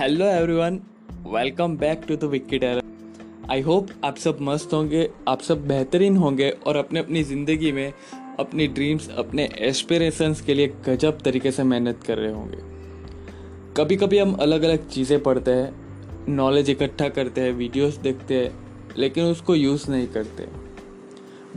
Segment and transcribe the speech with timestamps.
[0.00, 0.78] Hello everyone
[1.26, 2.58] welcome back to the Vicky
[3.50, 7.92] I hope आप सब मस्त होंगे, आप सब बेहतरीन होंगे और अपने अपनी ज़िंदगी में
[8.38, 12.58] अपनी ड्रीम्स अपने एस्पिरेशंस के लिए गजब तरीके से मेहनत कर रहे होंगे।
[13.76, 18.50] कभी कभी हम अलग अलग चीज़ें पढ़ते हैं नॉलेज इकट्ठा करते हैं वीडियोस देखते हैं,
[18.98, 20.48] लेकिन उसको यूज़ नहीं करते।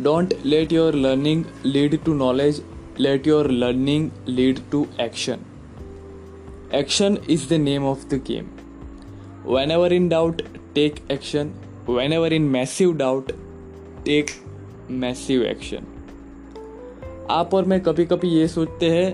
[0.03, 2.61] Don't let your learning lead to knowledge
[2.99, 5.45] let your learning lead to action
[6.73, 8.47] Action is the name of the game.
[9.45, 10.41] Whenever in doubt,
[10.73, 11.53] take action.
[11.85, 13.31] Whenever in massive doubt,
[14.05, 14.31] take
[14.89, 15.85] massive action.
[17.31, 19.13] आप और मैं कभी कभी ये सोचते हैं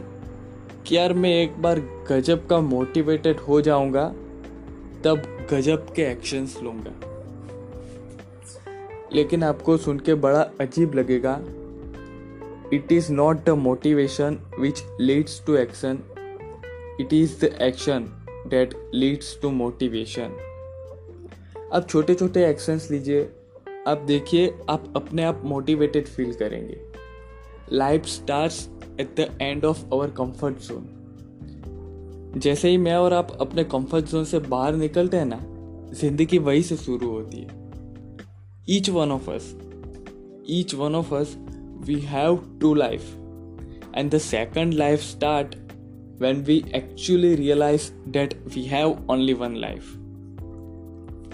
[0.88, 4.08] कि यार मैं एक बार गजब का मोटिवेटेड हो जाऊँगा
[5.04, 6.94] तब गजब के एक्शंस लूँगा
[9.14, 11.40] लेकिन आपको सुन के बड़ा अजीब लगेगा
[12.74, 16.00] it is not the motivation which leads to action
[17.00, 18.06] it is the action
[18.48, 20.38] that leads to motivation
[21.74, 23.22] अब छोटे छोटे एक्शंस लीजिए।
[23.88, 26.78] अब देखिए, आप अपने आप मोटिवेटेड फील करेंगे।
[27.72, 28.68] Life starts
[29.00, 30.96] at the end of our comfort zone
[32.38, 35.40] जैसे ही मैं और आप अपने कंफर्ट जोन से बाहर निकलते हैं ना,
[35.94, 37.58] ज़िंदगी वही से शुरू होती है।
[38.70, 39.56] Each one of us
[40.50, 41.36] each one of us
[41.86, 43.02] we have two life
[43.96, 45.56] and the second life start
[46.22, 49.90] when we actually realize that we have only one life.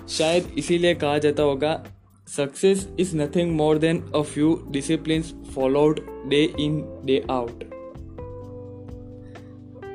[0.10, 1.86] शायद इसीलिए कहा जाता होगा
[2.28, 5.22] success is nothing more than a few discipline
[5.56, 7.64] followed day in day out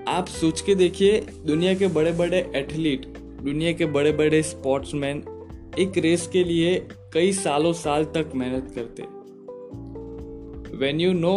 [0.08, 3.06] आप सोच के देखिए, दुनिया के बड़े बड़े एथलीट
[3.42, 5.22] दुनिया के बड़े बड़े स्पोर्ट्समैन
[5.78, 9.02] एक रेस के लिए कई सालों साल तक मेहनत करते।
[10.76, 11.36] When you know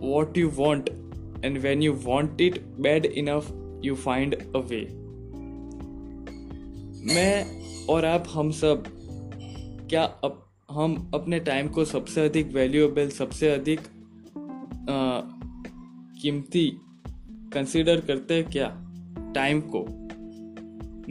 [0.00, 0.90] what you want
[1.44, 3.46] and when you want it bad enough
[3.82, 4.84] you find a way.
[7.14, 8.84] मैं और आप हम सब
[9.90, 13.80] क्या अप, हम अपने टाइम को सबसे अधिक वैल्यूएबल सबसे अधिक
[16.22, 16.80] कीमती
[17.52, 18.68] कंसीडर करते हैं क्या?
[19.34, 19.86] टाइम को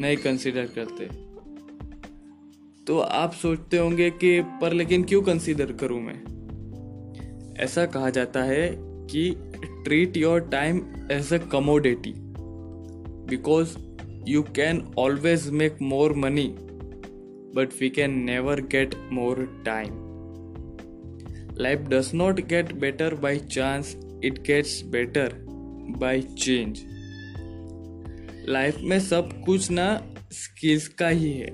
[0.01, 1.05] नहीं कंसीडर करते।
[2.85, 6.23] तो आप सोचते होंगे कि पर लेकिन क्यों कंसीडर करूँ मैं?
[7.57, 9.33] ऐसा कहा जाता है कि
[9.85, 12.13] treat your time as a commodity
[13.29, 13.75] because
[14.27, 16.47] you can always make more money
[17.55, 19.99] but we can never get more time
[21.59, 25.33] life does not get better by chance it gets better
[25.99, 26.79] by change
[28.49, 29.89] life में सब कुछ ना
[30.33, 31.51] skills का ही है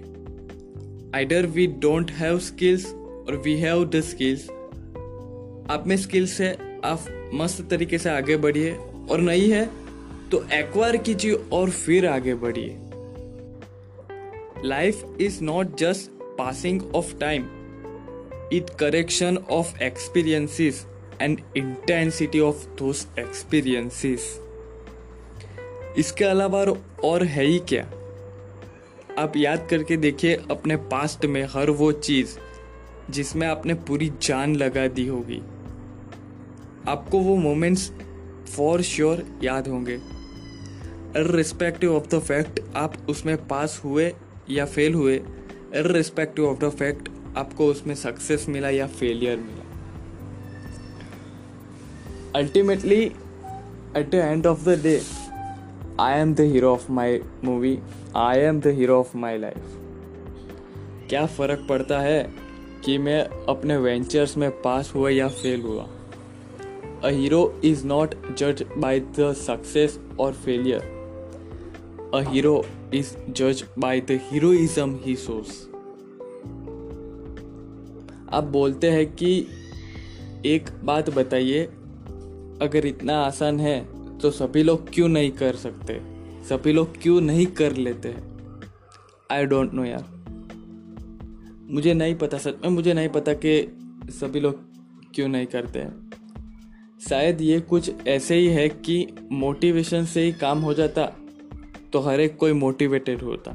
[1.16, 4.50] either we don't have skills or we have the skills
[5.72, 8.72] आप में skills है आप मस्त तरीके से आगे बढ़िए
[9.12, 9.66] और नहीं है
[10.30, 12.78] तो एक्वायर कीजिए और फिर आगे बढ़िए।
[14.68, 17.46] Life is not just passing of time
[18.54, 20.86] it collection of experiences
[21.22, 24.20] and intensity of those experiences
[25.98, 26.66] इसके अलावा
[27.04, 27.84] और है ही क्या?
[29.20, 32.38] आप याद करके देखिए अपने पास्ट में हर वो चीज़
[33.10, 35.42] जिसमें आपने पूरी जान लगा दी होगी।
[36.88, 37.92] आपको वो मोमेंट्स
[38.56, 40.00] फॉर श्योर याद होंगे।
[41.18, 44.14] रिस्पेक्टिव ऑफ़ द फैक्ट आप उसमें पास हुए
[44.50, 45.22] या फेल हुए
[45.76, 49.64] रिस्पेक्टिव ऑफ़ द फैक्ट आपको उसमें सक्सेस मिला या फेलियर मिला।
[52.36, 53.02] Ultimately
[53.98, 55.02] at the end of the day
[56.00, 57.80] I am the hero of my movie
[58.16, 59.78] I am the hero of my life
[61.10, 62.34] क्या फ़र्क पड़ता है
[62.86, 65.88] कि मैं अपने वेंचर्स में पास हुआ या फेल हुआ?
[67.04, 70.82] A hero is not judged by the success or failure.
[72.12, 75.52] A hero is judged by the heroism he shows.
[78.34, 79.30] आप बोलते हैं कि
[80.46, 81.64] एक बात बताइए,
[82.62, 83.78] अगर इतना आसान है
[84.18, 86.00] तो सभी लोग क्यों नहीं कर सकते
[86.50, 88.16] सभी लोग क्यों नहीं कर लेते
[89.32, 90.06] आई डोंट नो यार
[91.72, 93.56] मुझे नहीं पता, सच में मुझे नहीं पता कि
[94.20, 94.60] सभी लोग
[95.16, 96.07] क्यों नहीं करते हैं
[97.02, 101.06] शायद ये कुछ ऐसे ही है कि मोटिवेशन से ही काम हो जाता
[101.94, 103.52] तो हर एक कोई मोटिवेटेड होता।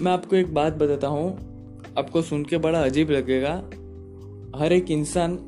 [0.00, 1.28] मैं आपको एक बात बताता हूँ,
[1.98, 3.52] आपको सुन के बड़ा अजीब लगेगा।
[4.58, 5.38] हर एक इंसान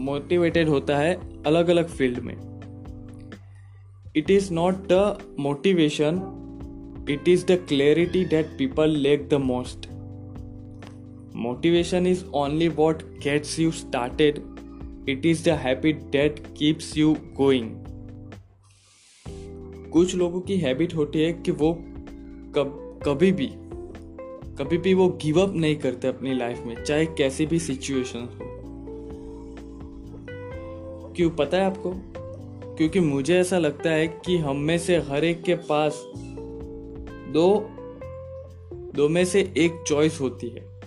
[0.00, 1.14] मोटिवेटेड होता है
[1.46, 2.34] अलग अलग फ़ील्ड में।
[4.16, 6.22] It is not the motivation
[7.10, 9.88] it is the clarity that people lack the most
[11.36, 14.38] motivation is only what gets you started
[15.02, 17.70] It is the habit that keeps you going
[19.90, 21.72] कुछ लोगों की habit होती है कि वो
[22.54, 23.50] कब, कभी भी
[24.58, 28.62] कभी भी वो गिव अप नहीं करते अपनी लाइफ में, चाहे कैसी भी सिचुएशन हो।
[31.16, 31.92] क्यों पता है आपको?
[32.76, 36.06] क्योंकि मुझे ऐसा लगता है कि हम में से हर एक के पास
[37.28, 37.70] दो
[38.94, 40.80] दो में से एक चॉइस होती है।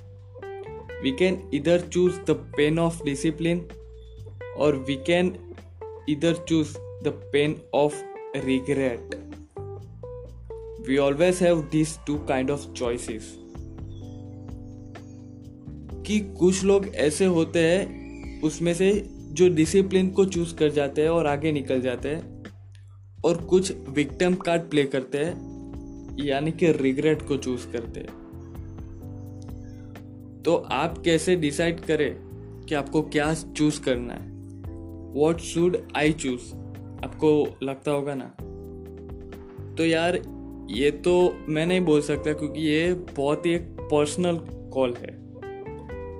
[1.03, 3.67] We can either choose the pain of discipline
[4.57, 5.53] or we can
[6.09, 7.95] either choose the pain of
[8.35, 9.15] regret
[10.87, 13.39] we always have this two kind of choices
[16.07, 21.09] कि कुछ लोग ऐसे होते हैं, उसमें से जो डिसिप्लिन को चूज़ कर जाते हैं
[21.09, 22.43] और आगे निकल जाते हैं,
[23.25, 25.55] और कुछ विक्टिम कार्ड प्ले करते हैं,
[26.19, 28.25] यानी कि रिग्रेट को चूज़ करते हैं।
[30.45, 32.15] तो आप कैसे डिसाइड करें
[32.69, 34.34] कि आपको क्या चूज़ करना है?
[35.15, 36.56] वॉट शुड आई चूज़
[37.06, 38.35] आपको लगता होगा ना?
[39.75, 40.21] तो यार,
[40.69, 44.38] ये तो मैं नहीं बोल सकता क्योंकि ये बहुत ही एक पर्सनल
[44.73, 45.25] कॉल है।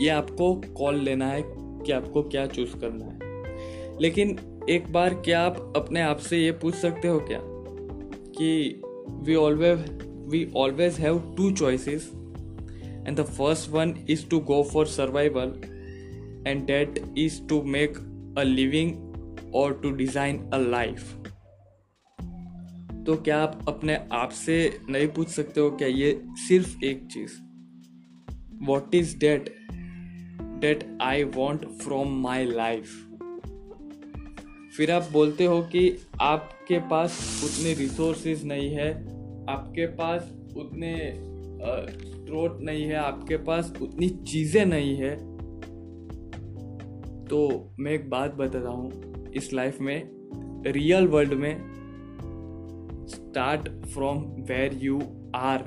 [0.02, 3.20] ये आपको कॉल लेना है कि आपको क्या चूज़ करना है।
[4.02, 4.40] लेकिन
[4.70, 7.40] एक बार क्या आप अपने आप से ये पूछ सकते हो क्या?
[8.40, 10.00] कि we always
[10.30, 12.12] we always have two choices
[13.08, 15.62] and the first one is to go for survival
[16.48, 17.94] and that is to make
[18.38, 21.14] a living or to design a life
[23.06, 27.32] तो क्या आप अपने आप से नहीं पूछ सकते हो क्या ये सिर्फ़ एक चीज़?
[28.66, 29.56] What is that
[30.60, 33.02] that I want from my life
[34.78, 38.92] फिर आप बोलते हो कि आपके पास उतने रिसोर्सेज नहीं है,
[39.50, 41.14] आपके पास उतने
[42.26, 45.35] स्रोत नहीं है, आपके पास उतनी चीज़ें नहीं है।
[47.30, 48.92] तो मैं एक बात बताता हूँ,
[49.34, 50.10] इस लाइफ में
[50.68, 51.58] रियल वर्ल्ड में
[53.10, 55.02] start from where you
[55.36, 55.60] are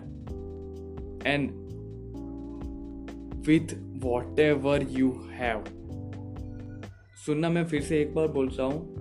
[1.26, 1.50] and
[3.46, 3.74] with
[4.40, 5.64] whatever you have
[7.26, 8.94] सुनना मैं फिर से एक बार बोलता हूँ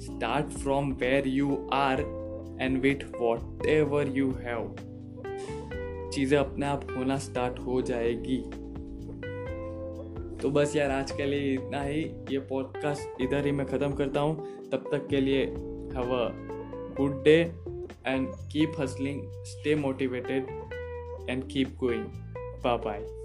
[0.00, 2.00] start from where you are
[2.60, 3.20] and with
[3.66, 4.76] whatever you have
[6.12, 8.42] चीज़ें अपने आप होना स्टार्ट हो जाएगी।
[10.42, 12.00] तो बस यार, आज के लिए इतना ही।
[12.30, 14.36] ये पॉडकास्ट इधर ही मैं ख़त्म करता हूँ।
[14.70, 15.44] तब तक के लिए
[15.94, 16.28] have a
[16.96, 17.52] good day
[18.06, 20.46] and keep hustling stay motivated
[21.30, 22.04] and keep going
[22.64, 23.22] bye bye